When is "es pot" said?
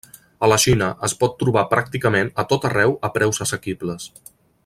1.07-1.35